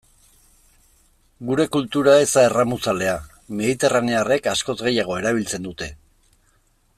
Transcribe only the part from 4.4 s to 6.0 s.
askoz gehiago erabiltzen dute.